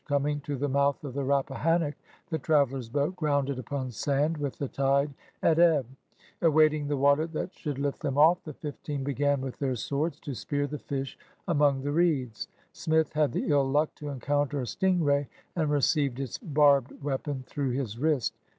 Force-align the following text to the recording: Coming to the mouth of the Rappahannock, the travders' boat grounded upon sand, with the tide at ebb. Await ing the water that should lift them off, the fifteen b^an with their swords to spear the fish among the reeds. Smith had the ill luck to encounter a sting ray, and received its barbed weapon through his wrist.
Coming 0.07 0.39
to 0.39 0.55
the 0.57 0.67
mouth 0.67 1.03
of 1.03 1.13
the 1.13 1.23
Rappahannock, 1.23 1.93
the 2.31 2.39
travders' 2.39 2.89
boat 2.91 3.15
grounded 3.15 3.59
upon 3.59 3.91
sand, 3.91 4.35
with 4.37 4.57
the 4.57 4.67
tide 4.67 5.13
at 5.43 5.59
ebb. 5.59 5.85
Await 6.41 6.73
ing 6.73 6.87
the 6.87 6.97
water 6.97 7.27
that 7.27 7.53
should 7.53 7.77
lift 7.77 7.99
them 8.01 8.17
off, 8.17 8.43
the 8.43 8.53
fifteen 8.55 9.05
b^an 9.05 9.41
with 9.41 9.59
their 9.59 9.75
swords 9.75 10.19
to 10.21 10.33
spear 10.33 10.65
the 10.65 10.79
fish 10.79 11.19
among 11.47 11.83
the 11.83 11.91
reeds. 11.91 12.47
Smith 12.73 13.13
had 13.13 13.31
the 13.31 13.49
ill 13.49 13.69
luck 13.69 13.93
to 13.93 14.09
encounter 14.09 14.59
a 14.59 14.65
sting 14.65 15.03
ray, 15.03 15.29
and 15.55 15.69
received 15.69 16.19
its 16.19 16.39
barbed 16.39 17.03
weapon 17.03 17.43
through 17.47 17.69
his 17.69 17.99
wrist. 17.99 18.33